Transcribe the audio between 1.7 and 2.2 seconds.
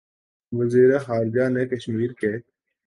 Kashmir